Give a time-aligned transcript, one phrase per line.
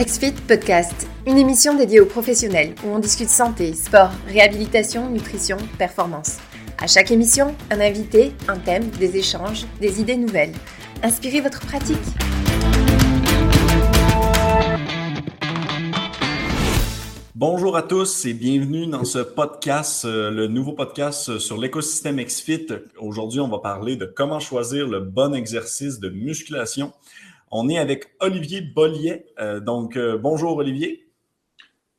[0.00, 6.38] XFIT Podcast, une émission dédiée aux professionnels où on discute santé, sport, réhabilitation, nutrition, performance.
[6.78, 10.54] À chaque émission, un invité, un thème, des échanges, des idées nouvelles.
[11.02, 11.98] Inspirez votre pratique.
[17.34, 22.68] Bonjour à tous et bienvenue dans ce podcast, euh, le nouveau podcast sur l'écosystème XFIT.
[22.98, 26.90] Aujourd'hui, on va parler de comment choisir le bon exercice de musculation.
[27.50, 29.26] On est avec Olivier Bollier.
[29.40, 31.10] Euh, donc, euh, bonjour Olivier.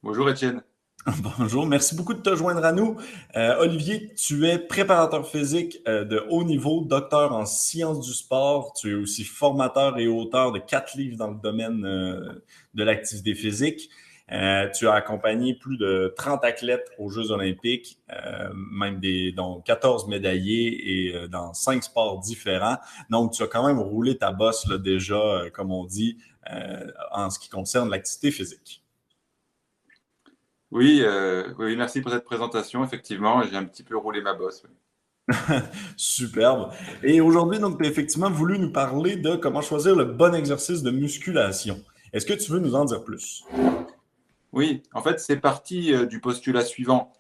[0.02, 0.64] Bonjour Étienne.
[1.40, 2.96] Bonjour, merci beaucoup de te joindre à nous.
[3.36, 8.74] Euh, Olivier, tu es préparateur physique de haut niveau, docteur en sciences du sport.
[8.74, 13.90] Tu es aussi formateur et auteur de quatre livres dans le domaine de l'activité physique.
[14.32, 19.62] Euh, tu as accompagné plus de 30 athlètes aux Jeux olympiques, euh, même des, dont
[19.62, 22.78] 14 médaillés et euh, dans cinq sports différents.
[23.10, 26.18] Donc, tu as quand même roulé ta bosse là, déjà, comme on dit,
[27.12, 28.84] en ce qui concerne l'activité physique.
[30.72, 31.04] Oui,
[31.60, 32.84] oui, merci pour cette présentation.
[32.84, 34.64] Effectivement, j'ai un petit peu roulé ma bosse.
[35.98, 36.72] Superbe.
[37.04, 40.82] Et aujourd'hui, donc, tu as effectivement voulu nous parler de comment choisir le bon exercice
[40.82, 41.80] de musculation.
[42.14, 43.46] Est-ce que tu veux nous en dire plus?
[44.54, 47.14] Oui, en fait, c'est parti euh, du postulat suivant.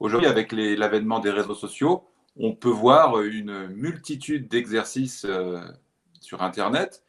[0.00, 5.60] Aujourd'hui, avec l'avènement des réseaux sociaux, on peut voir une multitude d'exercices euh,
[6.20, 7.04] sur Internet.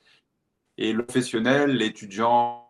[0.77, 2.67] Et le professionnel, l'étudiant,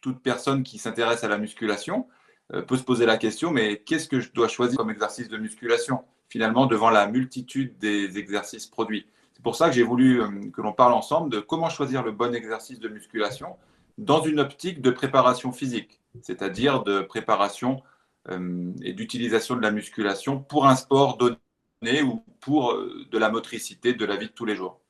[0.00, 2.08] toute personne qui s'intéresse à la musculation
[2.52, 5.36] euh, peut se poser la question, mais qu'est-ce que je dois choisir comme exercice de
[5.36, 9.06] musculation Finalement, devant la multitude des exercices produits?
[9.32, 12.34] C'est pour ça que j'ai voulu que l'on parle ensemble de comment choisir le bon
[12.34, 13.56] exercice de musculation
[13.98, 17.82] dans une optique de préparation physique, c'est-à-dire de préparation
[18.30, 23.28] euh, et d'utilisation de la musculation pour un sport donné ou pour euh, de la
[23.28, 24.80] motricité de la vie de tous les jours.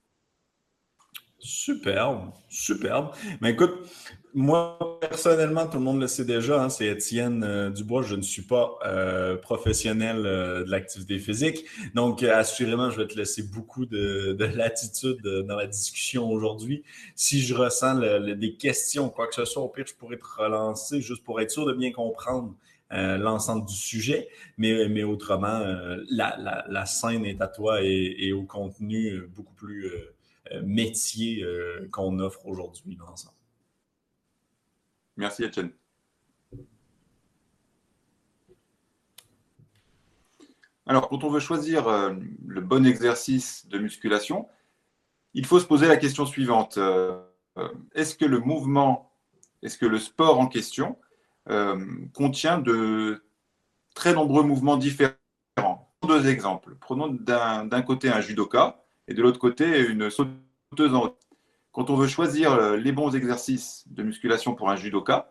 [1.49, 3.13] Superbe, superbe.
[3.41, 3.73] Mais écoute,
[4.35, 8.03] moi, personnellement, tout le monde le sait déjà, hein, c'est Étienne euh, Dubois.
[8.03, 11.65] Je ne suis pas euh, professionnel euh, de l'activité physique.
[11.95, 16.85] Donc, assurément, je vais te laisser beaucoup de, latitude dans la discussion aujourd'hui.
[17.15, 21.01] Si je ressens des questions, quoi que ce soit, au pire, je pourrais te relancer
[21.01, 22.55] juste pour être sûr de bien comprendre
[22.91, 24.29] l'ensemble du sujet.
[24.59, 25.63] Mais, autrement,
[26.11, 29.91] la, scène est à toi et au contenu beaucoup plus
[30.63, 31.45] métier
[31.91, 33.35] qu'on offre aujourd'hui ensemble.
[35.17, 35.73] Merci Etienne.
[40.89, 42.15] Alors, quand on veut choisir euh,
[42.47, 44.49] le bon exercice de musculation,
[45.35, 46.79] il faut se poser la question suivante.
[46.79, 47.21] Euh,
[47.59, 49.13] euh, est-ce que le mouvement,
[49.63, 50.99] est-ce que le sport en question
[52.13, 53.25] contient de
[53.95, 55.15] très nombreux mouvements différents?
[56.07, 56.77] Deux exemples.
[56.79, 61.15] Prenons d'un côté un judoka et de l'autre côté une sauteuse en
[61.79, 65.29] quand on veut choisir euh, les bons exercices de musculation pour un judoka,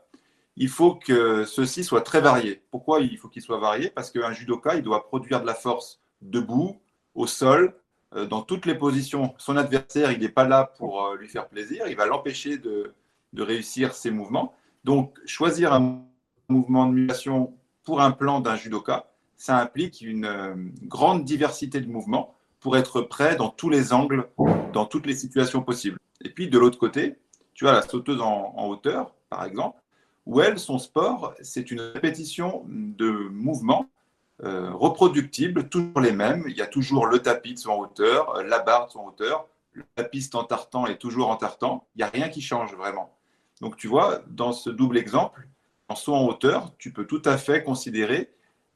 [0.56, 2.64] il faut que ceux-ci soient très variés.
[2.72, 3.90] Pourquoi il faut qu'ils soient variés?
[3.90, 6.80] Parce qu'un judoka, il doit produire de la force debout,
[7.16, 7.76] au sol,
[8.16, 9.36] euh, dans toutes les positions.
[9.38, 12.94] Son adversaire, il n'est pas là pour euh, lui faire plaisir, il va l'empêcher de,
[13.38, 14.56] réussir ses mouvements.
[14.86, 16.02] Donc, choisir un
[16.48, 22.37] mouvement de musculation pour un plan d'un judoka, ça implique une grande diversité de mouvements
[22.60, 24.30] pour être prêt dans tous les angles,
[24.74, 25.98] dans toutes les situations possibles.
[26.22, 27.16] Et puis de l'autre côté,
[27.54, 29.80] tu as la sauteuse en, hauteur, par exemple,
[30.26, 33.88] où elle, son sport, c'est une répétition de mouvements
[34.44, 36.46] euh, reproductibles, toujours les mêmes.
[36.48, 39.48] Il y a toujours le tapis de son hauteur, la barre de son hauteur,
[39.96, 41.88] la piste en tartan est toujours en tartan.
[41.96, 43.16] Il n'y a rien qui change vraiment.
[43.62, 45.48] Donc tu vois, dans ce double exemple,
[45.90, 48.30] en saut en hauteur, tu peux tout à fait considérer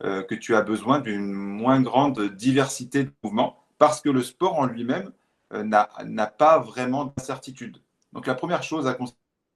[0.03, 4.59] euh, que tu as besoin d'une moins grande diversité de mouvements parce que le sport
[4.59, 5.11] en lui-même
[5.53, 7.81] euh, n'a pas vraiment d'incertitude.
[8.13, 8.95] Donc la première chose à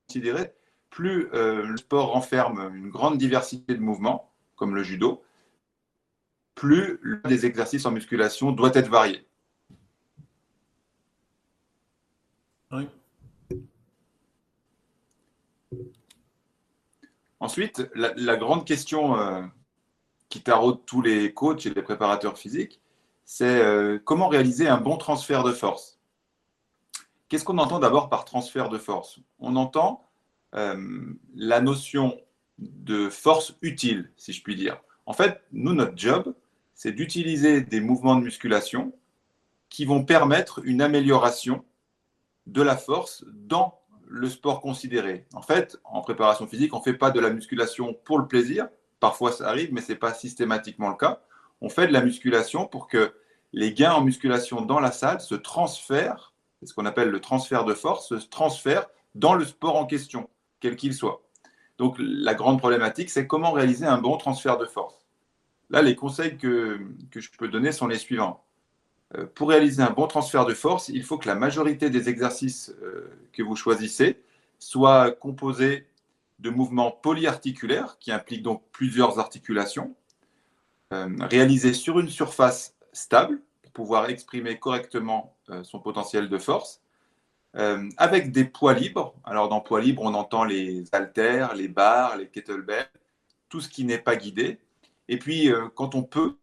[0.09, 0.51] considérer,
[0.89, 5.23] plus euh, le sport renferme une grande diversité de mouvements, comme le judo,
[6.55, 9.27] plus les exercices en musculation doit être varié.
[17.39, 19.43] Ensuite, la, grande question euh,
[20.29, 22.81] qui taraude tous les coachs et les préparateurs physiques,
[23.25, 25.99] c'est euh, comment réaliser un bon transfert de force?
[27.27, 29.19] Qu'est-ce qu'on entend d'abord par transfert de force?
[29.39, 30.07] On entend
[30.53, 32.19] euh, la notion
[32.59, 34.79] de force utile, si je puis dire.
[35.07, 36.33] En fait, nous, notre job,
[36.75, 38.93] c'est d'utiliser des mouvements de musculation
[39.69, 41.65] qui vont permettre une amélioration
[42.45, 45.25] de la force dans le sport considéré.
[45.33, 48.67] En fait, en préparation physique, on ne fait pas de la musculation pour le plaisir.
[48.99, 51.21] Parfois, ça arrive, mais ce n'est pas systématiquement le cas
[51.65, 53.15] on fait de la musculation pour que
[53.51, 57.65] les gains en musculation dans la salle se transfèrent, c'est ce qu'on appelle le transfert
[57.65, 58.85] de force, se transfèrent
[59.15, 60.29] dans le sport en question,
[60.59, 61.23] quel qu'il soit.
[61.79, 65.07] Donc la grande problématique, c'est comment réaliser un bon transfert de force.
[65.71, 66.79] Là, les conseils que,
[67.09, 68.43] que je peux donner sont les suivants.
[69.17, 72.75] Euh, pour réaliser un bon transfert de force, il faut que la majorité des exercices
[72.83, 74.21] euh, que vous choisissez
[74.59, 75.87] soient composés
[76.37, 79.95] de mouvements polyarticulaires, qui impliquent donc plusieurs articulations,
[80.93, 86.81] euh, réalisés sur une surface stable, pour pouvoir exprimer correctement son potentiel de force,
[87.53, 89.13] avec des poids libres.
[89.23, 92.89] Alors dans poids libres, on entend les haltères, les barres, les kettlebells,
[93.49, 94.59] tout ce qui n'est pas guidé.
[95.07, 96.37] Et puis, quand on peut,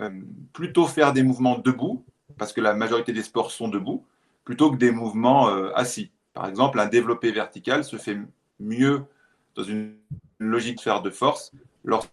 [0.00, 0.10] euh,
[0.52, 2.04] plutôt faire des mouvements debout,
[2.36, 4.04] parce que la majorité des sports sont debout,
[4.44, 6.10] plutôt que des mouvements euh, assis.
[6.32, 8.18] Par exemple, un développé vertical se fait
[8.58, 9.04] mieux
[9.54, 9.94] dans une
[10.40, 11.52] logique de faire de force
[11.84, 12.10] lorsque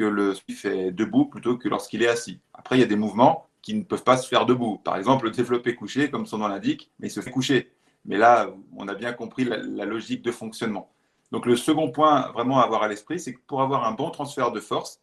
[0.00, 2.40] le fait debout plutôt que lorsqu'il est assis.
[2.52, 4.78] Après, il y a des mouvements qui ne peuvent pas se faire debout.
[4.84, 7.70] Par exemple, le développé couché, comme son nom l'indique, mais il se fait coucher.
[8.04, 10.90] Mais là, on a bien compris la, logique de fonctionnement.
[11.32, 14.10] Donc le second point vraiment à avoir à l'esprit, c'est que pour avoir un bon
[14.10, 15.00] transfert de force,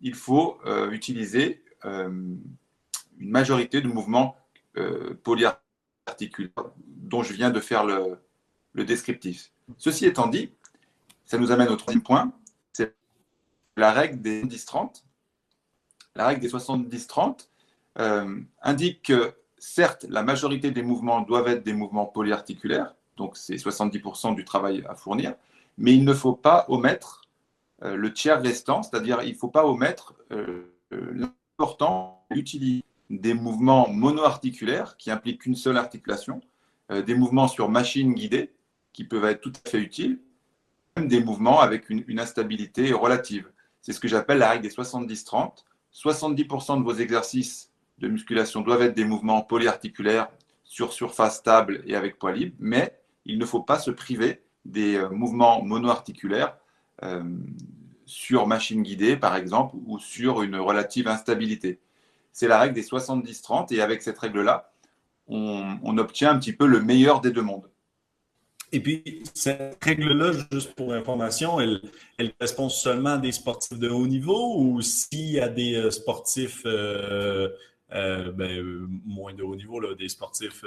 [0.00, 2.08] il faut euh, utiliser euh,
[3.18, 4.36] une majorité de mouvements
[4.76, 8.18] euh, polyarticulaires dont je viens de faire le,
[8.84, 9.50] descriptif.
[9.78, 10.52] Ceci étant dit,
[11.24, 12.32] ça nous amène au troisième point,
[13.76, 15.02] la règle des 70-30.
[16.16, 17.48] La 70-30
[18.62, 24.34] indique que certes, la majorité des mouvements doivent être des mouvements polyarticulaires, donc c'est 70%
[24.34, 25.34] du travail à fournir,
[25.78, 27.22] mais il ne faut pas omettre
[27.82, 33.34] euh, le tiers restant, c'est-à-dire il ne faut pas omettre euh, euh, l'important d'utiliser des
[33.34, 36.40] mouvements monoarticulaires qui impliquent qu'une seule articulation,
[36.90, 38.52] des mouvements sur machine guidée
[38.92, 40.20] qui peuvent être tout à fait utiles,
[40.96, 43.50] même des mouvements avec une, instabilité relative.
[43.84, 45.64] C'est ce que j'appelle la règle des 70-30.
[45.92, 50.28] 70%, de vos exercices de musculation doivent être des mouvements polyarticulaires
[50.64, 55.00] sur surface stable et avec poids libre, mais il ne faut pas se priver des
[55.10, 56.56] mouvements monoarticulaires
[57.02, 57.22] euh,
[58.06, 61.78] sur machine guidée, par exemple, ou sur une relative instabilité.
[62.32, 64.72] C'est la règle des 70-30, et avec cette règle-là,
[65.28, 67.70] on, obtient un petit peu le meilleur des deux mondes.
[68.74, 71.80] Et puis, cette règle-là, juste pour information, elle,
[72.38, 76.62] correspond seulement à des sportifs de haut niveau ou s'il y a des euh, sportifs
[76.66, 77.48] euh,
[77.90, 80.64] ben, moins de haut niveau, des sportifs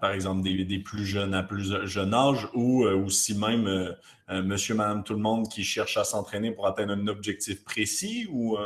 [0.00, 3.92] par exemple, des, plus jeunes à plus jeune âge ou euh, aussi même euh,
[4.30, 8.28] euh, monsieur, madame, tout le monde qui cherche à s'entraîner pour atteindre un objectif précis
[8.30, 8.56] ou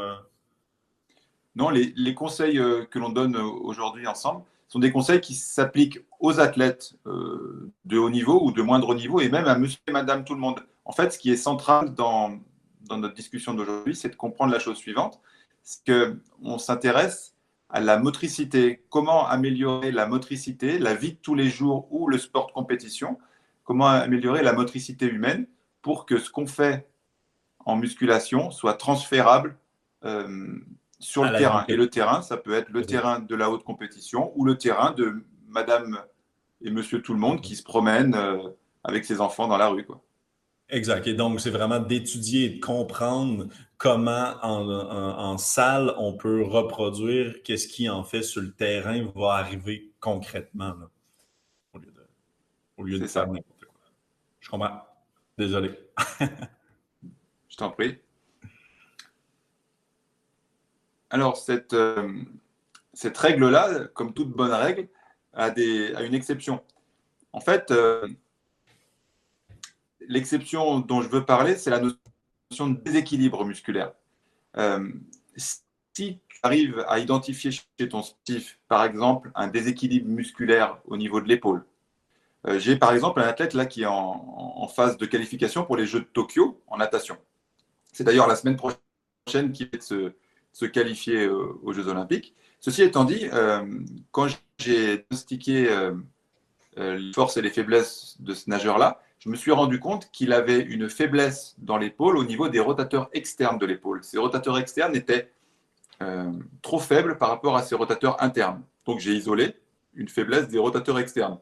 [1.55, 6.95] Non, les, conseils que l'on donne aujourd'hui ensemble sont des conseils qui s'appliquent aux athlètes
[7.05, 10.41] de haut niveau ou de moindre niveau et même à monsieur et madame tout le
[10.41, 10.61] monde.
[10.85, 12.39] En fait, ce qui est central dans,
[12.83, 15.21] dans notre discussion d'aujourd'hui, c'est de comprendre la chose suivante,
[15.63, 17.35] c'est qu'on s'intéresse
[17.69, 18.85] à la motricité.
[18.89, 23.19] Comment améliorer la motricité, la vie de tous les jours ou le sport de compétition?
[23.65, 25.47] Comment améliorer la motricité humaine
[25.83, 26.89] pour que ce qu'on fait
[27.65, 29.59] en musculation soit transférable
[30.05, 30.59] euh,
[30.99, 31.65] sur le terrain.
[31.69, 34.93] Et le terrain, ça peut être le terrain de la haute compétition ou le terrain
[34.93, 35.99] de madame
[36.63, 38.49] et monsieur tout le monde qui se promènent euh,
[38.83, 39.85] avec ses enfants dans la rue.
[39.85, 40.03] Quoi.
[40.69, 41.07] Exact.
[41.07, 43.47] Et donc, c'est vraiment d'étudier et de comprendre
[43.79, 49.93] comment en, salle on peut reproduire qu'est-ce qui en fait sur le terrain va arriver
[50.01, 50.75] concrètement
[51.75, 52.07] au lieu de,
[52.79, 53.81] au lieu de faire n'importe quoi.
[54.41, 54.81] Je comprends.
[55.37, 55.73] Désolé.
[57.49, 57.99] Je t'en prie.
[61.11, 62.13] Alors, cette, euh,
[62.93, 64.89] cette règle-là, comme toute bonne règle,
[65.33, 66.63] a, des, a une exception.
[67.33, 68.09] En fait, euh,
[70.01, 73.93] l'exception dont je veux parler, c'est la notion de déséquilibre musculaire.
[74.57, 74.91] Euh,
[75.37, 75.61] si
[75.95, 81.29] tu arrives à identifier chez ton sportif, par exemple, un déséquilibre musculaire au niveau de
[81.29, 81.65] l'épaule,
[82.59, 86.01] j'ai par exemple un athlète là qui est en, phase de qualification pour les Jeux
[86.01, 87.19] de Tokyo en natation.
[87.93, 90.13] C'est d'ailleurs la semaine prochaine qu'il va se,
[90.57, 92.35] se qualifier euh, aux Jeux Olympiques.
[92.61, 93.29] Ceci étant dit,
[94.11, 94.27] quand
[94.59, 95.69] j'ai diagnostiqué
[96.77, 100.61] les forces et les faiblesses de ce nageur-là, je me suis rendu compte qu'il avait
[100.61, 104.03] une faiblesse dans l'épaule au niveau des rotateurs externes de l'épaule.
[104.03, 105.31] Ces rotateurs externes étaient
[106.03, 106.33] euh,
[106.63, 108.63] trop faibles par rapport à ces rotateurs internes.
[108.87, 109.55] Donc j'ai isolé
[109.95, 111.39] une faiblesse des rotateurs externes.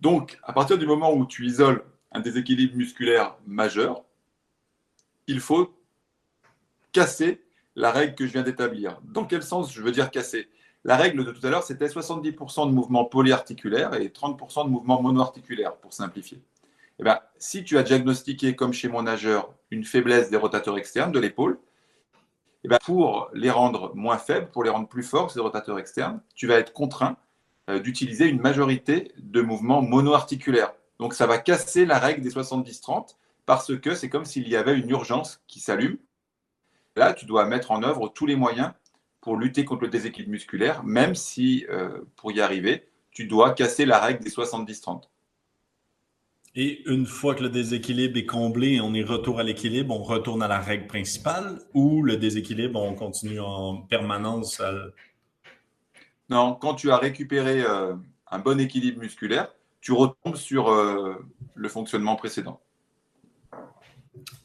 [0.00, 4.04] Donc à partir du moment où tu isoles un déséquilibre musculaire majeur,
[5.26, 5.74] il faut
[6.92, 7.43] casser
[7.76, 9.00] la règle que je viens d'établir.
[9.04, 10.48] Dans quel sens je veux dire casser?
[10.84, 15.00] La règle de tout à l'heure, c'était 70% de mouvements polyarticulaires et 30% de mouvements
[15.00, 16.42] monoarticulaires, pour simplifier.
[16.98, 21.10] Eh ben, si tu as diagnostiqué, comme chez mon nageur, une faiblesse des rotateurs externes
[21.10, 21.58] de l'épaule,
[22.64, 26.20] eh ben, pour les rendre moins faibles, pour les rendre plus forts, ces rotateurs externes,
[26.34, 27.16] tu vas être contraint
[27.70, 30.74] euh, d'utiliser une majorité de mouvements monoarticulaires.
[30.98, 33.16] Donc ça va casser la règle des 70-30
[33.46, 35.96] parce que c'est comme s'il y avait une urgence qui s'allume.
[36.96, 38.72] Là, tu dois mettre en œuvre tous les moyens
[39.20, 43.86] pour lutter contre le déséquilibre musculaire, même si euh, pour y arriver, tu dois casser
[43.86, 45.04] la règle des 70-30.
[46.56, 50.02] Et une fois que le déséquilibre est comblé et on est retour à l'équilibre, on
[50.02, 54.72] retourne à la règle principale ou le déséquilibre, on continue en permanence à...
[56.28, 57.94] Non, quand tu as récupéré euh,
[58.30, 61.16] un bon équilibre musculaire, tu retombes sur euh,
[61.54, 62.60] le fonctionnement précédent.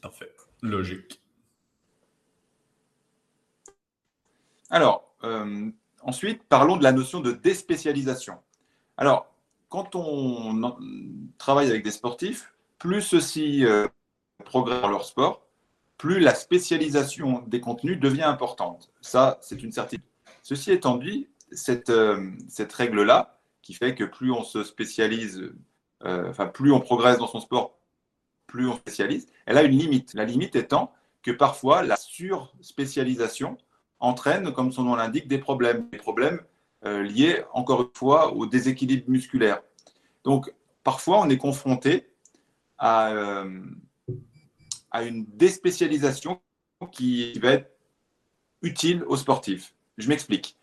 [0.02, 0.32] Parfait.
[0.62, 1.19] Logique.
[4.70, 5.70] Alors, euh,
[6.02, 8.38] ensuite, parlons de la notion de déspécialisation.
[8.96, 9.26] Alors,
[9.68, 10.76] quand on
[11.38, 13.88] travaille avec des sportifs, plus ceux-ci euh,
[14.44, 15.46] progressent dans leur sport,
[15.98, 18.90] plus la spécialisation des contenus devient importante.
[19.00, 20.04] Ça, c'est une certitude.
[20.42, 25.52] Ceci étant dit, cette, euh, cette règle-là, qui fait que plus on se spécialise,
[26.02, 27.78] enfin, plus on progresse dans son sport,
[28.46, 30.14] plus on spécialise, elle a une limite.
[30.14, 33.58] La limite étant que parfois, la surspécialisation
[34.00, 35.88] entraîne, comme son nom l'indique, des problèmes.
[35.90, 36.40] Des problèmes
[36.84, 39.60] euh, liées, encore une fois, au déséquilibre musculaire.
[40.24, 40.52] Donc,
[40.82, 42.08] parfois, on est confronté
[42.78, 43.60] à, euh,
[45.02, 46.40] une déspécialisation
[46.90, 47.70] qui va être
[48.62, 49.74] utile aux sportifs.
[49.98, 50.56] Je m'explique.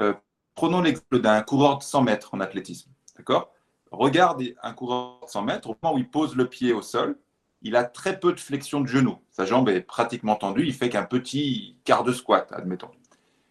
[0.00, 0.14] Euh,
[0.54, 2.90] prenons l'exemple d'un coureur de 100 mètres en athlétisme.
[3.16, 3.52] D'accord?
[3.90, 7.18] Regarde un coureur de 100 mètres, au moment où il pose le pied au sol,
[7.62, 9.18] il a très peu de flexion de genou.
[9.30, 12.90] Sa jambe est pratiquement tendue, il fait qu'un petit quart de squat, admettons.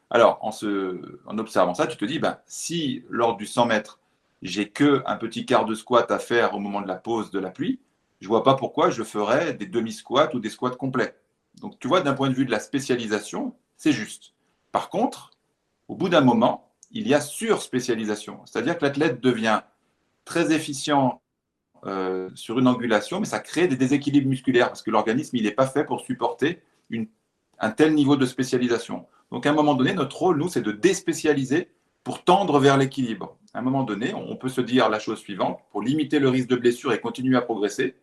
[0.09, 3.99] Alors, en, observant ça, tu te dis, ben, si lors du 100 mètres,
[4.41, 7.39] j'ai que un petit quart de squat à faire au moment de la pause de
[7.39, 7.79] la pluie,
[8.21, 11.15] je vois pas pourquoi je ferais des demi-squats ou des squats complets.
[11.55, 14.33] Donc, tu vois, d'un point de vue de la spécialisation, c'est juste.
[14.71, 15.31] Par contre,
[15.87, 18.39] au bout d'un moment, il y a sur-spécialisation.
[18.45, 19.61] C'est-à-dire que l'athlète devient
[20.23, 21.21] très efficient
[21.85, 25.51] euh, sur une angulation, mais ça crée des déséquilibres musculaires parce que l'organisme, il n'est
[25.51, 26.61] pas fait pour supporter
[27.59, 29.05] un tel niveau de spécialisation.
[29.31, 31.69] Donc à un moment donné, notre rôle, nous, c'est de déspécialiser
[32.03, 33.37] pour tendre vers l'équilibre.
[33.53, 36.47] À un moment donné, on peut se dire la chose suivante, pour limiter le risque
[36.47, 37.95] de blessure et continuer à progresser,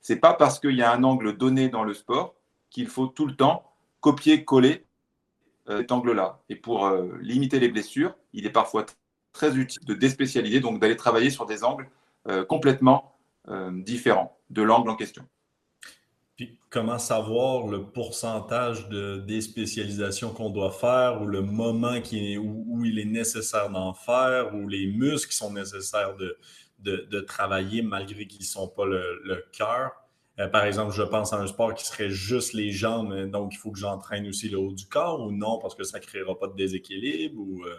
[0.00, 2.34] c'est pas parce qu'il y a un angle donné dans le sport
[2.70, 3.70] qu'il faut tout le temps
[4.00, 4.84] copier-coller
[5.68, 6.40] euh, cet angle-là.
[6.48, 8.86] Et pour euh, limiter les blessures, il est parfois
[9.32, 11.88] très utile de déspécialiser, donc d'aller travailler sur des angles
[12.48, 13.18] complètement
[13.72, 15.24] différents de l'angle en question.
[16.36, 22.98] Puis comment savoir le pourcentage de déspécialisation qu'on doit faire ou le moment où, il
[22.98, 28.46] est nécessaire d'en faire ou les muscles qui sont nécessaires de, travailler malgré qu'ils ne
[28.46, 29.92] sont pas le, cœur?
[30.38, 33.56] Euh, par exemple, je pense à un sport qui serait juste les jambes, donc il
[33.56, 36.38] faut que j'entraîne aussi le haut du corps ou non parce que ça ne créera
[36.38, 37.74] pas de déséquilibre ou, euh,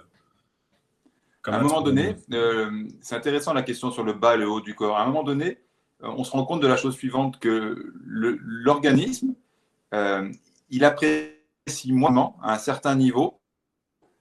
[1.47, 4.59] À un moment donné, euh, c'est intéressant la question sur le bas et le haut
[4.59, 4.97] du corps.
[4.97, 5.59] À un moment donné,
[6.03, 9.33] euh, on se rend compte de la chose suivante que l'organisme,
[9.93, 10.29] euh,
[10.69, 13.39] il apprécie moins à un certain niveau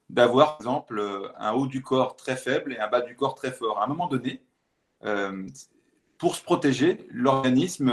[0.08, 3.50] d'avoir, par exemple, un haut du corps très faible et un bas du corps très
[3.50, 3.80] fort.
[3.80, 4.44] À un moment donné,
[5.04, 5.48] euh,
[6.18, 7.92] pour se protéger, l'organisme,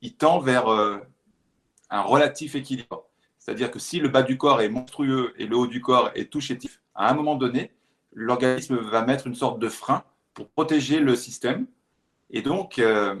[0.00, 3.08] il tend vers un relatif équilibre.
[3.40, 6.30] C'est-à-dire que si le bas du corps est monstrueux et le haut du corps est
[6.30, 7.72] tout chétif, à un moment donné,
[8.12, 11.66] l'organisme va mettre une sorte de frein pour protéger le système
[12.30, 13.18] et donc, euh,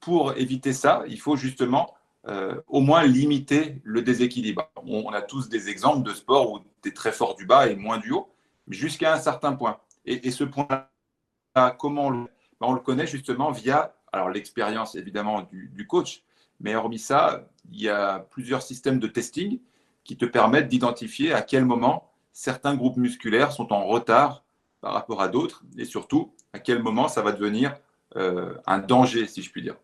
[0.00, 1.94] pour éviter ça, il faut justement
[2.28, 4.68] euh, au moins limiter le déséquilibre.
[4.84, 7.76] On, a tous des exemples de sports où tu es très fort du bas et
[7.76, 8.28] moins du haut,
[8.68, 9.78] jusqu'à un certain point.
[10.04, 12.18] Et, ce point-là, comment on le,
[12.60, 13.94] ben, on le connaît justement via
[14.32, 16.22] l'expérience évidemment du, coach,
[16.60, 19.60] mais hormis ça, il y a plusieurs systèmes de testing
[20.04, 24.44] qui te permettent d'identifier à quel moment certains groupes musculaires sont en retard
[24.80, 27.76] par rapport à d'autres, et surtout à quel moment ça va devenir
[28.16, 29.76] euh, un danger, si je puis dire.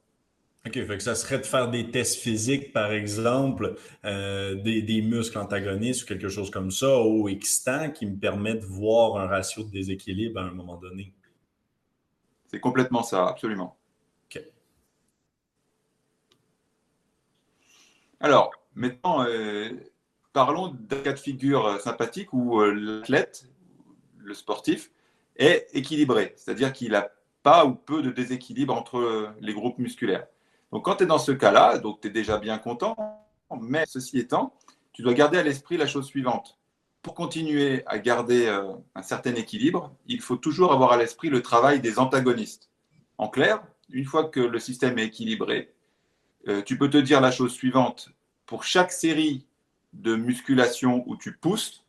[0.67, 5.39] OK, fait que ça serait de faire des tests physiques, par exemple, euh, des, muscles
[5.39, 9.63] antagonistes ou quelque chose comme ça, au extant, qui me permet de voir un ratio
[9.63, 11.15] de déséquilibre à un moment donné.
[12.49, 13.79] C'est complètement ça, absolument.
[14.25, 14.43] OK.
[18.21, 19.71] Alors, maintenant, euh,
[20.33, 23.47] parlons d'un cas de figure sympathique où l'athlète,
[24.19, 24.91] le sportif,
[25.37, 27.11] est équilibré, c'est-à-dire qu'il a
[27.65, 30.27] ou peu de déséquilibre entre les groupes musculaires.
[30.73, 32.97] Donc quand tu es dans ce cas-là, donc tu es déjà bien content,
[33.61, 34.55] mais ceci étant,
[34.93, 36.59] tu dois garder à l'esprit la chose suivante.
[37.03, 41.41] Pour continuer à garder euh, un certain équilibre, il faut toujours avoir à l'esprit le
[41.41, 42.71] travail des antagonistes.
[43.17, 45.73] En clair, une fois que le système est équilibré,
[46.49, 48.11] euh, tu peux te dire la chose suivante.
[48.45, 49.47] Pour chaque série
[49.93, 51.85] de musculation où tu pousses,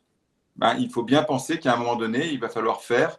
[0.56, 3.18] ben, il faut bien penser qu'à un moment donné, il va falloir faire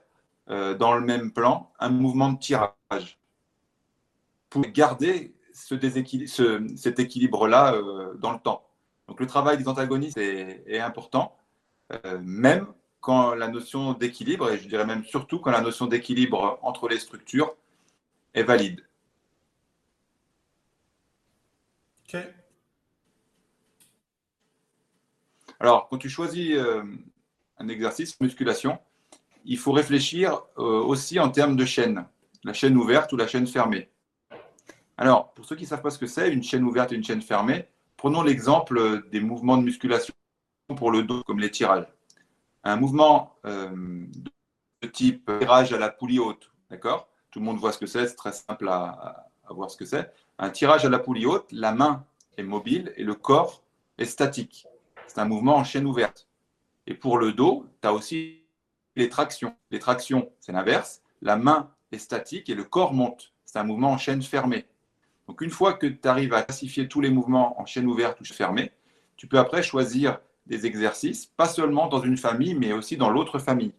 [0.49, 3.19] euh, dans le même plan un mouvement de tirage
[4.49, 5.75] pour garder ce
[6.75, 8.67] cet équilibre-là euh, dans le temps.
[9.07, 11.37] Donc le travail des antagonistes est, important,
[11.91, 12.67] euh, même
[12.99, 16.99] quand la notion d'équilibre, et je dirais même surtout quand la notion d'équilibre entre les
[16.99, 17.55] structures
[18.33, 18.85] est valide.
[25.61, 26.57] Alors, quand tu choisis
[27.59, 28.79] un exercice, musculation,
[29.45, 32.07] il faut réfléchir euh, aussi en termes de chaîne,
[32.43, 33.91] la chaîne ouverte ou la chaîne fermée.
[34.97, 37.03] Alors, pour ceux qui ne savent pas ce que c'est, une chaîne ouverte et une
[37.03, 40.15] chaîne fermée, prenons l'exemple des mouvements de musculation
[40.75, 41.85] pour le dos, comme les tirages.
[42.63, 43.69] Un mouvement euh,
[44.81, 47.07] de type tirage à la poulie haute, d'accord?
[47.29, 50.11] Tout le monde voit ce que c'est, c'est très simple à voir ce que c'est.
[50.39, 52.03] Un tirage à la poulie haute, la main
[52.35, 53.61] est mobile et le corps
[53.99, 54.65] est statique.
[55.13, 56.29] C'est un mouvement en chaîne ouverte.
[56.87, 58.45] Et pour le dos, tu as aussi
[58.95, 59.53] les tractions.
[59.69, 61.01] Les tractions, c'est l'inverse.
[61.21, 63.33] La main est statique et le corps monte.
[63.43, 64.65] C'est un mouvement en chaîne fermée.
[65.27, 68.23] Donc une fois que tu arrives à classifier tous les mouvements en chaîne ouverte ou
[68.23, 68.71] fermée,
[69.17, 73.37] tu peux après choisir des exercices, pas seulement dans une famille, mais aussi dans l'autre
[73.37, 73.73] famille.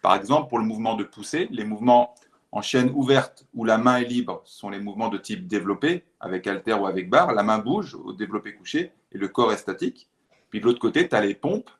[0.00, 2.14] Par exemple, pour le mouvement de poussée, les mouvements
[2.50, 6.46] en chaîne ouverte où la main est libre sont les mouvements de type développé, avec
[6.46, 7.34] halter ou avec barre.
[7.34, 10.08] La main bouge au développé couché et le corps est statique.
[10.52, 11.70] Puis de l'autre côté, tu as les pompes,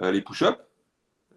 [0.00, 0.56] euh, les push-ups,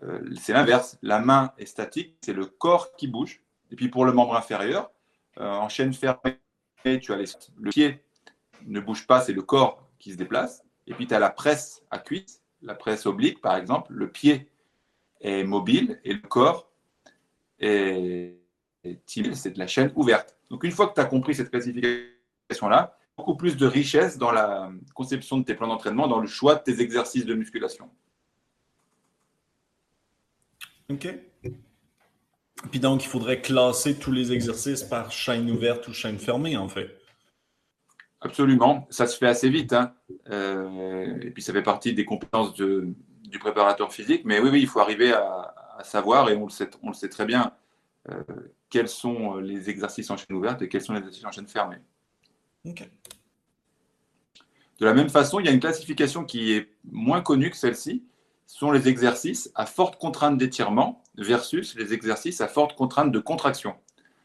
[0.03, 0.99] euh, c'est l'inverse.
[1.01, 3.41] La main est statique, c'est le corps qui bouge.
[3.71, 4.91] Et puis pour le membre inférieur,
[5.39, 6.37] euh, en chaîne fermée,
[7.01, 7.17] tu as
[7.57, 8.03] le pied
[8.67, 10.63] ne bouge pas, c'est le corps qui se déplace.
[10.85, 13.91] Et puis tu as la presse à cuisse, la presse oblique par exemple.
[13.91, 14.47] Le pied
[15.21, 16.69] est mobile et le corps
[17.59, 18.37] est,
[18.83, 18.99] est
[19.33, 20.37] c'est de la chaîne ouverte.
[20.51, 24.71] Donc une fois que tu as compris cette classification-là, beaucoup plus de richesse dans la
[24.93, 27.89] conception de tes plans d'entraînement, dans le choix de tes exercices de musculation.
[30.89, 31.07] OK.
[32.71, 36.67] Puis donc, il faudrait classer tous les exercices par chaîne ouverte ou chaîne fermée, en
[36.67, 36.97] fait.
[38.21, 38.87] Absolument.
[38.89, 39.73] Ça se fait assez vite.
[39.73, 39.93] Hein.
[40.29, 44.23] Euh, et puis, ça fait partie des compétences du préparateur physique.
[44.25, 47.09] Mais oui, oui, il faut arriver à, savoir, et on le sait, on le sait
[47.09, 47.51] très bien,
[48.09, 48.23] euh,
[48.69, 51.77] quels sont les exercices en chaîne ouverte et quels sont les exercices en chaîne fermée.
[54.79, 58.03] De la même façon, il y a une classification qui est moins connue que celle-ci,
[58.47, 63.75] sont les exercices à forte contrainte d'étirement versus les exercices à forte contrainte de contraction.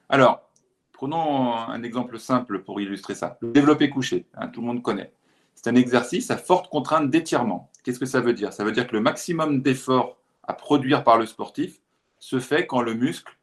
[0.08, 0.50] Alors,
[0.92, 3.38] prenons un exemple simple pour illustrer ça.
[3.40, 5.12] Le développé couché, hein, tout le monde connaît.
[5.54, 7.70] C'est un exercice à forte contrainte d'étirement.
[7.82, 8.52] Qu'est-ce que ça veut dire?
[8.52, 11.80] Ça veut dire que le maximum d'effort à produire par le sportif
[12.18, 13.36] se fait quand le muscle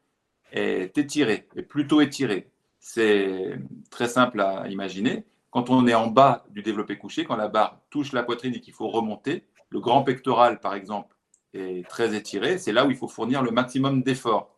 [0.52, 2.50] est étiré, est plutôt étiré.
[2.80, 3.58] C'est
[3.90, 5.24] très simple à imaginer.
[5.50, 8.60] Quand on est en bas du développé couché, quand la barre touche la poitrine et
[8.60, 11.16] qu'il faut remonter, le grand pectoral, par exemple,
[11.54, 14.54] est très étiré, c'est là où il faut fournir le maximum d'effort.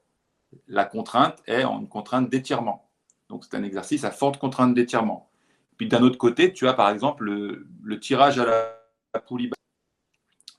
[0.67, 2.91] La contrainte est en une contrainte d'étirement.
[3.29, 5.31] Donc c'est un exercice à forte contrainte d'étirement.
[5.77, 9.59] Puis d'un autre côté, tu as par exemple le, tirage à la, poulie basse.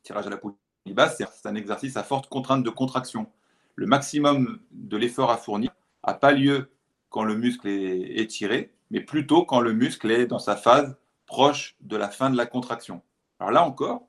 [0.03, 0.55] tirage à la poulie
[0.87, 3.29] basse, c'est un exercice à forte contrainte de contraction.
[3.75, 5.71] Le maximum de l'effort à fournir
[6.07, 6.71] n'a pas lieu
[7.11, 10.97] quand le muscle est étiré, mais plutôt quand le muscle est dans sa phase
[11.27, 13.03] proche de la fin de la contraction.
[13.39, 14.07] Alors là encore,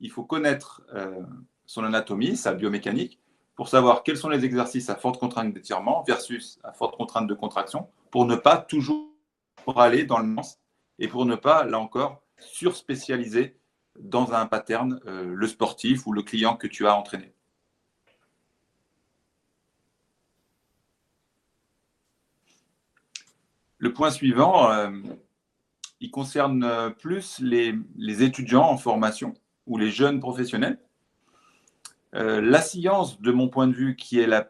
[0.00, 1.22] il faut connaître euh,
[1.64, 3.18] son anatomie, sa biomécanique,
[3.54, 7.34] pour savoir quels sont les exercices à forte contrainte d'étirement versus à forte contrainte de
[7.34, 9.10] contraction, pour ne pas toujours
[9.76, 10.58] aller dans le sens
[10.98, 13.56] et pour ne pas, là encore, surspécialiser
[13.98, 17.33] dans un pattern euh, le sportif ou le client que tu as entraîné.
[23.84, 24.88] Le point suivant, euh,
[26.00, 29.34] il concerne plus les étudiants en formation
[29.66, 30.78] ou les jeunes professionnels.
[32.14, 34.48] Euh, la science, de mon point de vue, qui est la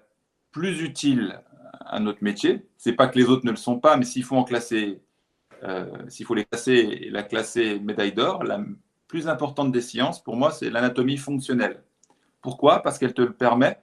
[0.53, 1.43] plus utile
[1.81, 4.37] à notre métier, c'est pas que les autres ne le sont pas, mais s'il faut
[4.37, 5.03] en classer,
[5.65, 8.61] euh, s'il faut les classer la classer médaille d'or, la
[9.09, 11.83] plus importante des sciences, pour moi, c'est l'anatomie fonctionnelle.
[12.41, 12.85] Pourquoi?
[12.85, 13.81] Parce qu'elle te permet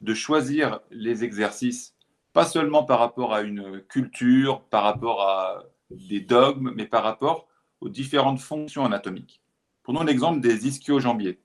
[0.00, 1.96] de choisir les exercices,
[2.32, 7.48] pas seulement par rapport à une culture, par rapport à des dogmes, mais par rapport
[7.80, 9.42] aux différentes fonctions anatomiques.
[9.82, 11.40] Prenons l'exemple des ischio-jambiers.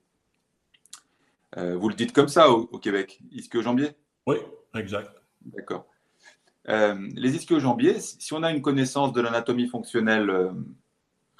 [1.56, 3.92] Euh, vous le dites comme ça au, Québec, ischio-jambiers?
[4.26, 4.36] Oui,
[4.74, 5.10] exact.
[5.42, 5.86] D'accord.
[6.68, 10.30] Euh, les ischio-jambiers, si on a une connaissance de l'anatomie fonctionnelle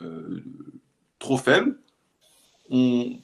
[0.01, 0.45] euh,
[1.19, 1.79] trop faible,
[2.71, 3.21] on,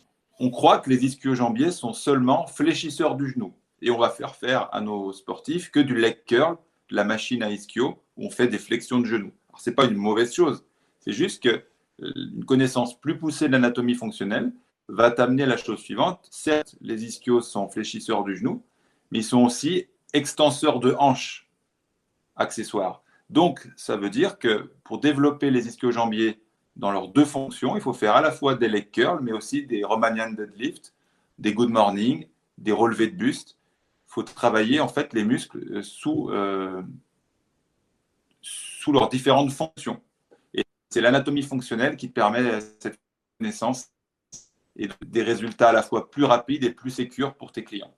[0.53, 3.55] croit que les ischio-jambiers sont seulement fléchisseurs du genou.
[3.83, 6.57] Et on va faire faire à nos sportifs que du leg curl,
[6.91, 9.33] de la machine à ischio, où on fait des flexions de genoux.
[9.49, 10.65] Alors, ce n'est pas une mauvaise chose.
[11.01, 11.65] C'est juste que
[11.99, 14.53] une connaissance plus poussée de l'anatomie fonctionnelle
[14.89, 16.27] va t'amener à la chose suivante.
[16.31, 18.63] Certes, les ischios sont fléchisseurs du genou,
[19.11, 21.49] mais ils sont aussi extenseurs de hanches
[22.37, 23.03] accessoires.
[23.31, 26.41] Donc, ça veut dire que pour développer les ischio-jambiers
[26.77, 29.65] dans leurs deux fonctions, il faut faire à la fois des leg curls, mais aussi
[29.67, 30.93] des Romanian deadlift,
[31.39, 32.27] des good morning,
[32.59, 33.57] des relevés de buste.
[34.15, 36.81] Faut travailler en fait les muscles euh, sous, euh,
[38.41, 40.01] sous leurs différentes fonctions.
[40.53, 43.01] Et c'est l'anatomie fonctionnelle qui permet cette
[43.41, 43.91] connaissance
[44.77, 47.93] et des résultats à la fois plus rapides et plus sécures pour tes clients.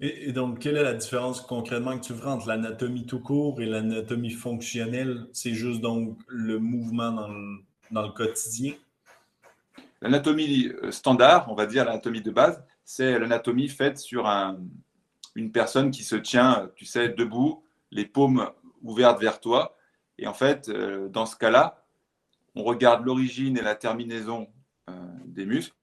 [0.00, 3.66] Et, donc, quelle est la différence concrètement que tu vois entre l'anatomie tout court et
[3.66, 5.28] l'anatomie fonctionnelle?
[5.32, 8.74] C'est juste donc le mouvement dans le, dans le quotidien?
[10.02, 14.60] L'anatomie euh, standard, on va dire l'anatomie de base, c'est l'anatomie faite sur un,
[15.38, 18.50] une personne qui se tient, tu sais, debout, les paumes
[18.82, 19.76] ouvertes vers toi.
[20.18, 21.84] Et en fait, euh, dans ce cas-là,
[22.56, 24.48] on regarde l'origine et la terminaison
[24.90, 24.92] euh,
[25.26, 25.76] des muscles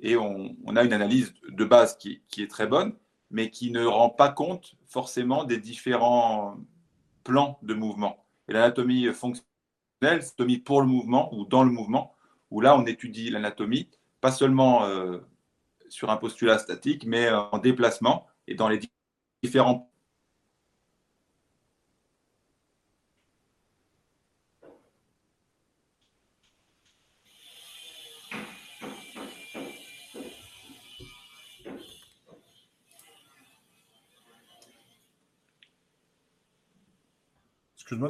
[0.00, 2.94] et on, a une analyse de base qui, est très bonne,
[3.30, 6.56] mais qui ne rend pas compte forcément des différents
[7.24, 8.24] plans de mouvement.
[8.48, 9.48] Et l'anatomie fonctionnelle,
[10.02, 12.14] l'anatomie pour le mouvement ou dans le mouvement,
[12.50, 13.88] où là on étudie l'anatomie,
[14.20, 15.18] pas seulement euh,
[15.88, 18.78] sur un postulat statique, mais en déplacement et dans les
[19.42, 19.88] différents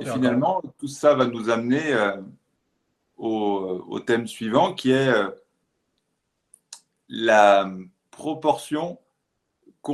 [0.00, 2.16] Et finalement, tout ça va nous amener euh,
[3.16, 5.30] au, thème suivant qui est euh,
[7.08, 7.70] la
[8.10, 8.98] proportion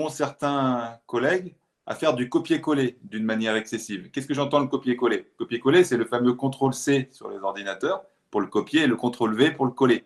[0.08, 1.54] certains collègues
[1.86, 4.10] à faire du copier-coller d'une manière excessive.
[4.10, 5.32] Qu'est-ce que j'entends le copier-coller?
[5.38, 9.66] Copier-coller, c'est le fameux contrôle-C sur les ordinateurs pour le copier et le contrôle-V pour
[9.66, 10.04] le coller.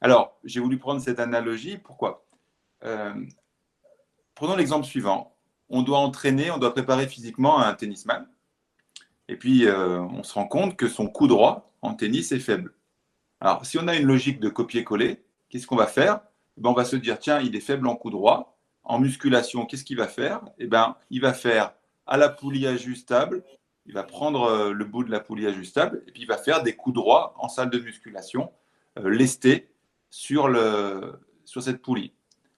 [0.00, 1.78] Alors, j'ai voulu prendre cette analogie.
[1.78, 2.26] Pourquoi?
[2.84, 3.14] Euh,
[4.34, 5.34] Prenons l'exemple suivant.
[5.70, 8.28] On doit entraîner, on doit préparer physiquement un tennisman.
[9.28, 12.74] Et puis, euh, on se rend compte que son coup droit en tennis est faible.
[13.40, 16.20] Alors, si on a une logique de copier-coller, qu'est-ce qu'on va faire?
[16.58, 18.55] Eh ben, On va se dire, tiens, il est faible en coup droit.
[18.86, 20.42] En musculation, qu'est-ce qu'il va faire?
[20.58, 21.74] Eh ben, Il va faire
[22.06, 23.44] à la poulie ajustable,
[23.84, 26.62] il va prendre euh, le bout de la poulie ajustable et puis il va faire
[26.62, 28.52] des coups droits en salle de musculation,
[28.98, 29.70] euh, lestés
[30.10, 32.12] sur, le, sur cette poulie.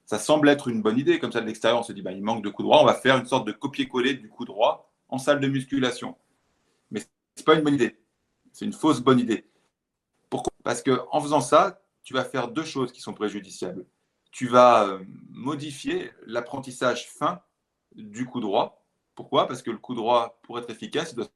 [0.05, 2.23] Ça semble être une bonne idée, comme ça de l'extérieur, on se dit, ben, il
[2.23, 5.19] manque de coup droit, on va faire une sorte de copier-coller du coup droit en
[5.19, 6.17] salle de musculation
[7.39, 7.99] n'est pas une bonne idée.
[8.53, 9.47] C'est une fausse bonne idée.
[10.31, 10.53] Pourquoi?
[10.63, 13.87] Parce qu'en faisant ça, tu vas faire deux choses qui sont préjudiciables.
[14.31, 17.41] Tu vas euh, modifier l'apprentissage fin
[17.95, 18.85] du coup droit.
[19.15, 19.47] Pourquoi?
[19.47, 21.27] Parce que le coup droit, pour être efficace, doit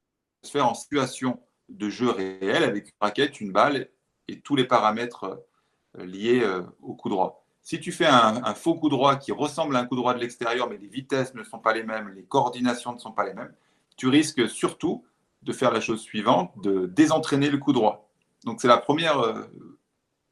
[0.43, 3.89] se faire en situation de jeu réel avec une raquette, une balle
[4.27, 5.43] et tous les paramètres
[5.97, 7.45] euh, liés euh, au coup droit.
[7.61, 10.19] Si tu fais un, un, faux coup droit qui ressemble à un coup droit de
[10.19, 13.33] l'extérieur, mais les vitesses ne sont pas les mêmes, les coordinations ne sont pas les
[13.33, 13.53] mêmes,
[13.95, 15.05] tu risques surtout
[15.41, 18.09] de faire la chose suivante, de désentraîner le coup droit.
[18.43, 19.47] Donc c'est la première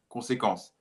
[0.09, 0.73] conséquence,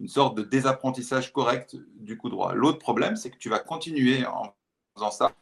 [0.00, 2.54] une sorte de désapprentissage correct du coup droit.
[2.54, 4.54] L'autre problème, c'est que tu vas continuer en
[4.94, 5.32] faisant ça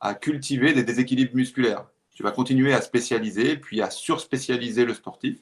[0.00, 1.86] à cultiver des déséquilibres musculaires.
[2.14, 5.38] Tu vas continuer à spécialiser, puis à surspécialiser le sportif,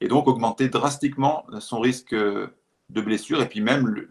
[0.00, 4.10] et donc augmenter drastiquement son risque de blessure, et puis même le,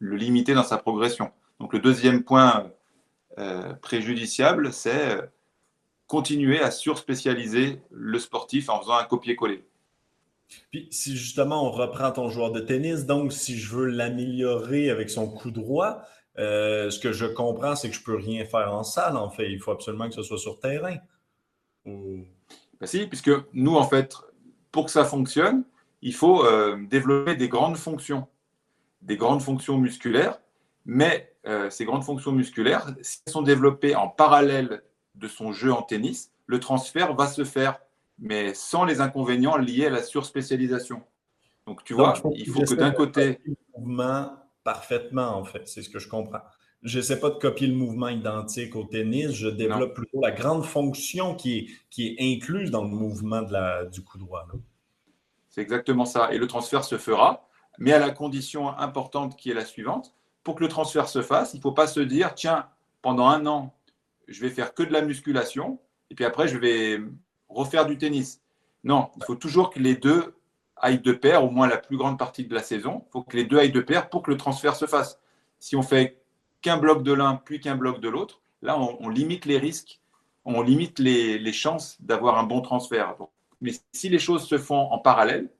[0.00, 1.30] limiter dans sa progression.
[1.60, 2.70] Donc le deuxième point
[3.38, 5.22] euh, préjudiciable, c'est euh,
[6.06, 9.64] continuer à surspécialiser le sportif en faisant un copier-coller.
[10.70, 15.10] Puis si justement on reprend ton joueur de tennis, donc si je veux l'améliorer avec
[15.10, 16.02] son coup droit,
[16.38, 19.50] euh, ce que je comprends, c'est que je peux rien faire en salle, en fait.
[19.50, 20.96] Il faut absolument que ce soit sur terrain.
[21.86, 22.26] Ben
[22.82, 24.14] si, puisque nous, en fait,
[24.70, 25.64] pour que ça fonctionne,
[26.02, 28.26] il faut euh, développer des grandes fonctions,
[29.02, 30.38] des grandes fonctions musculaires,
[30.84, 34.82] mais euh, ces grandes fonctions musculaires, si elles sont développées en parallèle
[35.14, 37.78] de son jeu en tennis, le transfert va se faire,
[38.18, 41.02] mais sans les inconvénients liés à la surspécialisation.
[41.66, 43.40] Donc, tu vois, il faut que d'un côté.
[43.44, 44.30] Le mouvement
[44.66, 46.40] parfaitement, en fait, c'est ce que je comprends.
[46.82, 50.64] Je n'essaie pas de copier le mouvement identique au tennis, je développe plutôt la grande
[50.64, 54.46] fonction qui est, qui est incluse dans le mouvement de la, du coup droit.
[55.48, 56.32] C'est exactement ça.
[56.32, 57.48] Et le transfert se fera,
[57.78, 60.14] mais à la condition importante qui est la suivante.
[60.42, 62.68] Pour que le transfert se fasse, il ne faut pas se dire, tiens,
[63.02, 63.72] pendant un an,
[64.26, 65.78] je vais faire que de la musculation
[66.10, 67.00] et puis après, je vais
[67.48, 68.40] refaire du tennis.
[68.84, 70.34] Non, il faut toujours que les deux
[70.76, 73.04] aillent de pair, au moins la plus grande partie de la saison.
[73.08, 75.20] Il faut que les deux aillent de pair pour que le transfert se fasse.
[75.58, 76.22] Si on fait
[76.60, 80.00] qu'un bloc de l'un puis qu'un bloc de l'autre, là, on, limite les risques,
[80.44, 83.16] on limite les, chances d'avoir un bon transfert.
[83.60, 85.50] Mais si les choses se font en parallèle,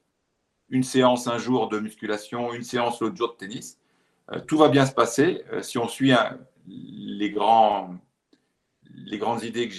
[0.68, 3.78] une séance un jour de musculation, une séance l'autre jour de tennis,
[4.32, 6.12] euh, tout va bien se passer euh, si on suit
[6.66, 7.94] les, grands,
[8.90, 9.74] les grandes idées que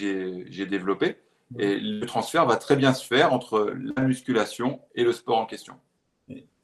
[0.49, 1.17] j'ai développées.
[1.57, 5.45] Et le transfert va très bien se faire entre la musculation et le sport en
[5.45, 5.75] question.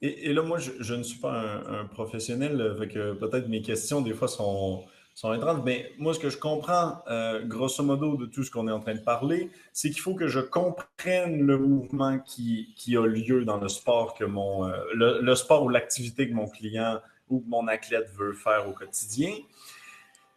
[0.01, 4.27] Et, là, moi, je, ne suis pas un, professionnel, avec peut-être mes questions, des fois,
[4.27, 4.83] sont,
[5.15, 8.71] sont mais moi, ce que je comprends, euh, grosso modo, de tout ce qu'on est
[8.71, 13.05] en train de parler, c'est qu'il faut que je comprenne le mouvement qui, qui a
[13.05, 17.43] lieu dans le sport que mon, euh, le, sport ou l'activité que mon client ou
[17.47, 19.33] mon athlète veut faire au quotidien.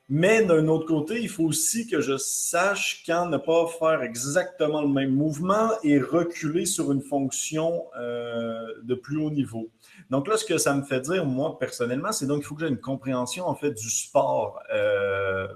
[0.09, 4.81] Mais d'un autre côté, il faut aussi que je sache quand ne pas faire exactement
[4.81, 9.69] le même mouvement et reculer sur une fonction euh, de plus haut niveau.
[10.11, 12.61] Donc là, ce que ça me fait dire, moi, personnellement, c'est donc qu'il faut que
[12.61, 15.49] j'ai une compréhension, en fait, du sport euh,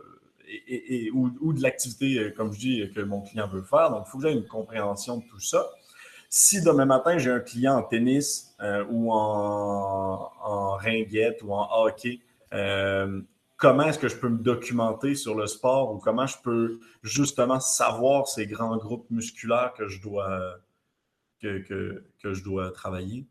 [0.66, 3.90] et, ou, de l'activité, euh, comme je dis, que mon client veut faire.
[3.90, 5.70] Donc, il faut que j'ai une compréhension de tout ça.
[6.28, 8.56] Si demain matin, j'ai un client en tennis
[8.90, 12.20] ou en, en, ringuette ou en hockey,
[13.60, 17.60] comment est-ce que je peux me documenter sur le sport ou comment je peux justement
[17.60, 20.58] savoir ces grands groupes musculaires que je dois,
[22.72, 23.26] travailler?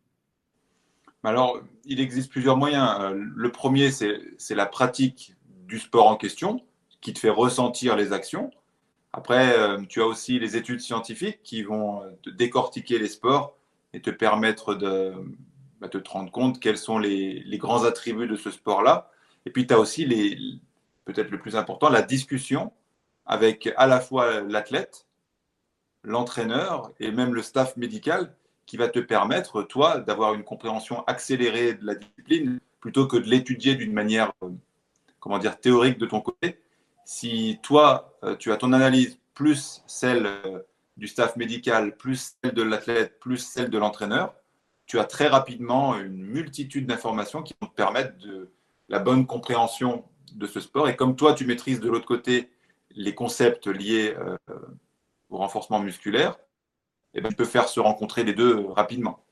[1.24, 2.96] Alors, il existe plusieurs moyens.
[3.02, 5.36] Euh, le premier, c'est la pratique
[5.68, 6.64] du sport en question
[7.02, 8.52] qui te fait ressentir les actions.
[9.12, 13.58] Après, euh, tu as aussi les études scientifiques qui vont te décortiquer les sports
[13.94, 15.12] et te permettre de,
[15.82, 19.10] bah, te rendre compte quels sont les, les grands attributs de ce sport-là
[19.46, 20.62] et puis, tu as aussi,
[21.06, 22.72] peut-être le plus important, la discussion
[23.26, 25.06] avec à la fois l'athlète,
[26.04, 31.74] l'entraîneur et même le staff médical qui va te permettre, toi, d'avoir une compréhension accélérée
[31.74, 34.50] de la discipline plutôt que de l'étudier d'une manière, euh,
[35.20, 36.62] comment dire, théorique de ton côté.
[37.06, 40.60] Si toi, euh, tu as ton analyse plus celle euh,
[40.98, 44.36] du staff médical, plus celle de l'athlète, plus celle de l'entraîneur,
[44.86, 48.52] tu as très rapidement une multitude d'informations qui vont te permettre de,
[48.90, 50.90] la bonne compréhension de ce sport.
[50.90, 52.50] Et comme toi, tu maîtrises de l'autre côté
[52.92, 54.38] les concepts liés euh,
[55.30, 56.38] au renforcement musculaire,
[57.14, 59.24] eh ben, tu peux faire se rencontrer les deux rapidement.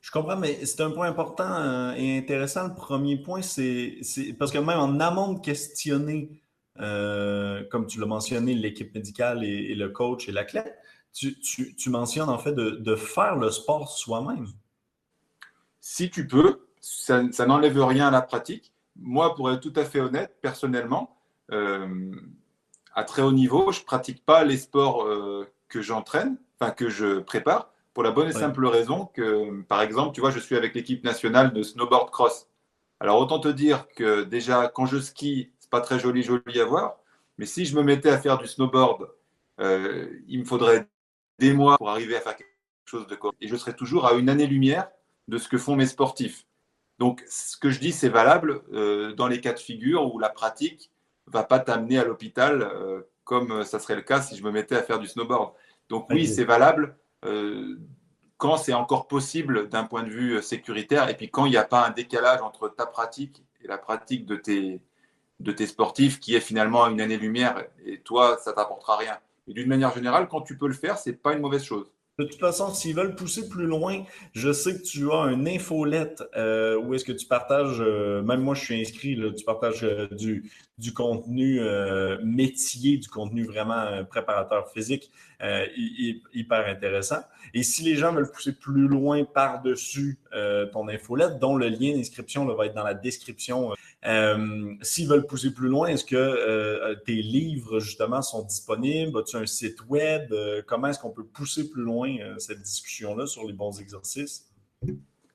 [0.00, 2.68] Je comprends, mais c'est un point important euh, et intéressant.
[2.68, 4.00] Le premier point, c'est
[4.38, 6.30] parce que même en amont de questionner,
[6.80, 10.76] euh, comme tu l'as mentionné, l'équipe médicale et, le coach et l'athlète,
[11.12, 14.48] tu, tu, mentionnes en fait de, de faire le sport soi-même.
[15.80, 18.72] Si tu peux, ça, n'enlève rien à la pratique.
[18.96, 21.16] Moi, pour être tout à fait honnête, personnellement,
[21.50, 22.12] euh,
[22.94, 26.90] à très haut niveau, je ne pratique pas les sports euh, que j'entraîne, enfin que
[26.90, 30.56] je prépare, pour la bonne et simple raison que, par exemple, tu vois, je suis
[30.56, 32.48] avec l'équipe nationale de snowboard cross.
[33.00, 36.64] Alors autant te dire que déjà, quand je skie, c'est pas très joli, joli à
[36.64, 36.96] voir.
[37.38, 39.08] Mais si je me mettais à faire du snowboard,
[39.60, 40.88] euh, il me faudrait
[41.38, 42.50] des mois pour arriver à faire quelque
[42.84, 43.38] chose de correct.
[43.40, 44.88] Et je serais toujours à une année-lumière
[45.28, 46.46] de ce que font mes sportifs.
[46.98, 50.28] Donc, ce que je dis, c'est valable euh, dans les cas de figure où la
[50.28, 50.92] pratique
[51.26, 54.50] ne va pas t'amener à l'hôpital euh, comme ça serait le cas si je me
[54.50, 55.52] mettais à faire du snowboard.
[55.88, 57.78] Donc, oui, c'est valable euh,
[58.36, 61.64] quand c'est encore possible d'un point de vue sécuritaire et puis quand il n'y a
[61.64, 64.82] pas un décalage entre ta pratique et la pratique de tes,
[65.40, 69.18] de tes sportifs qui est finalement une année-lumière et toi, ça ne t'apportera rien.
[69.46, 71.90] Et d'une manière générale, quand tu peux le faire, ce n'est pas une mauvaise chose.
[72.16, 76.22] De toute façon, s'ils veulent pousser plus loin, je sais que tu as un infolette
[76.36, 79.82] euh, où est-ce que tu partages, euh, même moi je suis inscrit, là, tu partages
[79.82, 80.48] euh, du,
[80.78, 85.10] du contenu euh, métier, du contenu vraiment préparateur physique,
[86.32, 87.22] hyper intéressant.
[87.52, 90.18] Et si les gens veulent pousser plus loin par-dessus
[90.72, 93.72] ton infolette, dont le lien d'inscription va être dans la description
[94.06, 99.18] euh, s'ils veulent pousser plus loin, est-ce que euh, tes livres, justement, sont disponibles?
[99.18, 100.30] As-tu un site web?
[100.32, 104.50] Euh, comment est-ce qu'on peut pousser plus loin cette discussion-là sur les bons exercices?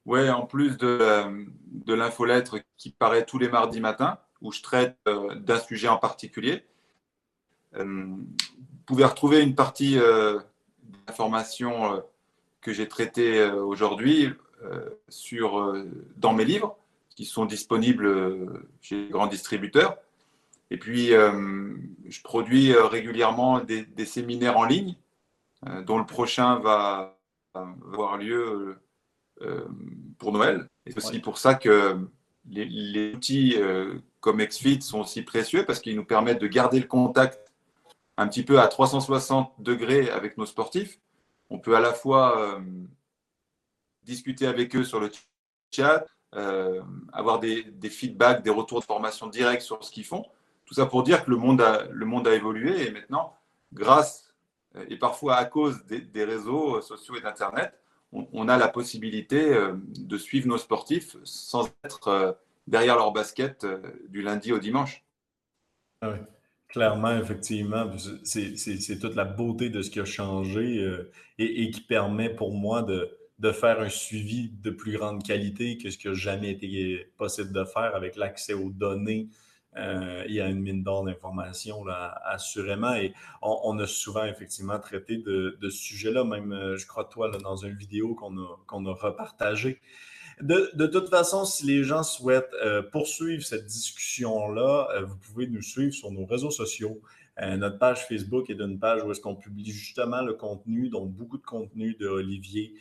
[0.05, 4.97] Oui, en plus de, de l'infolettre qui paraît tous les mardis matins, où je traite
[5.05, 6.63] d'un sujet en particulier,
[7.73, 8.25] vous
[8.85, 9.97] pouvez retrouver une partie
[11.07, 12.01] d'informations
[12.61, 14.29] que j'ai traitées aujourd'hui
[16.17, 16.77] dans mes livres
[17.19, 19.97] qui sont disponibles euh, chez les grands distributeurs.
[20.71, 21.75] Et puis, euh,
[22.07, 24.95] je produis euh, régulièrement des, séminaires en ligne,
[25.85, 27.19] dont le prochain va
[27.53, 28.77] avoir lieu
[30.17, 30.69] pour Noël.
[30.85, 31.97] Et c'est aussi pour ça que
[32.49, 33.57] les, outils
[34.21, 37.51] comme XFIT sont aussi précieux parce qu'ils nous permettent de garder le contact
[38.15, 41.01] un petit peu à 360 degrés avec nos sportifs.
[41.49, 42.61] On peut à la fois
[44.03, 45.11] discuter avec eux sur le
[45.71, 50.25] chat, euh, avoir des, feedbacks, des retours de formation directs sur ce qu'ils font.
[50.65, 53.35] Tout ça pour dire que le monde a, le monde a évolué et maintenant,
[53.73, 54.33] grâce
[54.87, 57.73] et parfois à cause des, réseaux sociaux et d'Internet,
[58.11, 62.31] on, a la possibilité euh, de suivre nos sportifs sans être euh,
[62.67, 63.65] derrière leur basket
[64.09, 65.03] du lundi au dimanche.
[66.01, 66.15] Ah.
[66.69, 67.91] Clairement, effectivement,
[68.23, 72.83] c'est toute la beauté de ce qui a changé euh, et, qui permet pour moi
[72.83, 73.17] de,
[73.51, 77.63] faire un suivi de plus grande qualité que ce qui n'a jamais été possible de
[77.63, 79.29] faire avec l'accès aux données.
[79.75, 81.85] Il y a une mine d'or d'informations,
[82.25, 82.95] assurément.
[82.95, 87.55] Et on, a souvent, effectivement, traité de, ce sujet-là, même, euh, je crois, toi, dans
[87.55, 89.79] une vidéo qu'on a, qu'on a repartagée.
[90.41, 95.61] De, toute façon, si les gens souhaitent euh, poursuivre cette discussion-là, euh, vous pouvez nous
[95.61, 97.01] suivre sur nos réseaux sociaux.
[97.41, 101.11] Euh, notre page Facebook est une page où est-ce qu'on publie justement le contenu, donc
[101.11, 102.75] beaucoup de contenu de Olivier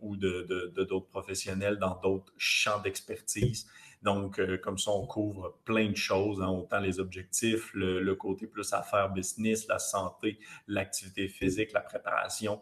[0.00, 3.66] ou de d'autres professionnels dans d'autres champs d'expertise.
[4.02, 8.46] Donc, euh, comme ça, on couvre plein de choses, hein, autant les objectifs, le, côté
[8.46, 12.60] plus affaires business, la santé, l'activité physique, la préparation.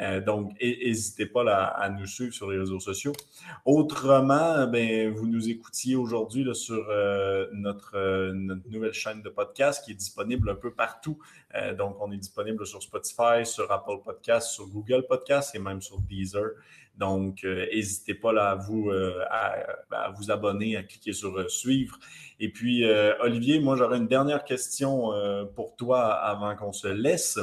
[0.00, 3.12] Euh, donc, n'hésitez pas à nous suivre sur les réseaux sociaux.
[3.64, 9.92] Autrement, ben, vous nous écoutiez aujourd'hui sur euh, notre, notre, nouvelle chaîne de podcast qui
[9.92, 11.18] est disponible un peu partout.
[11.76, 16.00] donc, on est disponible sur Spotify, sur Apple Podcast, sur Google Podcast et même sur
[16.00, 16.50] Deezer.
[17.00, 21.48] Donc, euh, n'hésitez pas là, à, vous, euh, à, vous abonner, à cliquer sur euh,
[21.48, 21.98] suivre.
[22.38, 22.84] Et puis,
[23.20, 25.10] Olivier, moi, j'aurais une dernière question
[25.54, 27.38] pour toi avant qu'on se laisse.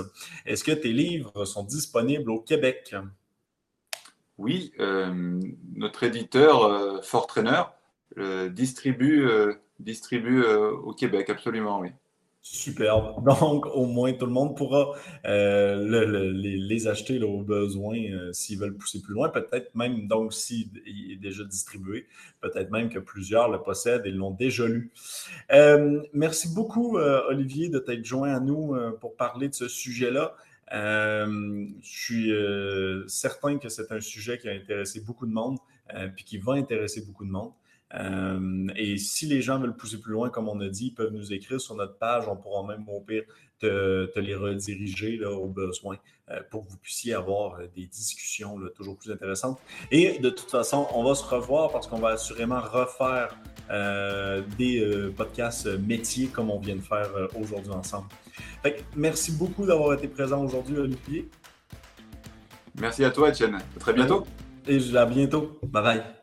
[0.48, 2.96] Est-ce que tes livres sont disponibles au Québec?
[4.39, 4.74] Oui,
[5.76, 7.62] notre éditeur, Fort Trainer,
[8.50, 9.30] distribue,
[9.80, 11.89] distribue au Québec, absolument, oui.
[12.52, 13.24] Superbe.
[13.42, 14.94] Donc, au moins, tout le monde pourra
[15.26, 19.30] euh, les, acheter au besoin euh, s'ils veulent pousser plus loin.
[19.30, 20.70] Peut-être même, donc, s'il
[21.12, 22.08] est déjà distribué,
[22.42, 24.92] peut-être même que plusieurs le possèdent et l'ont déjà lu.
[25.52, 30.36] Euh, merci beaucoup, Olivier, de t'être joint à nous pour parler de ce sujet-là.
[30.72, 32.32] je suis
[33.08, 35.58] certain que c'est un sujet qui a intéressé beaucoup de monde,
[36.16, 37.52] puis qui va intéresser beaucoup de monde.
[37.95, 41.13] Euh, et si les gens veulent pousser plus loin, comme on a dit, ils peuvent
[41.13, 42.28] nous écrire sur notre page.
[42.28, 43.23] On pourra même, au pire,
[43.60, 45.97] te, les rediriger là, au besoin
[46.30, 49.60] euh, pour que vous puissiez avoir euh, des discussions toujours plus intéressantes.
[49.91, 53.38] Et de toute façon, on va se revoir parce qu'on va assurément refaire
[54.58, 58.08] des podcasts métiers comme on vient de faire aujourd'hui ensemble.
[58.95, 61.30] merci beaucoup d'avoir été présent aujourd'hui, Olivier.
[62.80, 63.56] Merci à toi, Etienne.
[63.56, 64.26] À très bientôt.
[64.67, 65.60] Et à bientôt.
[65.63, 66.17] Bye bye.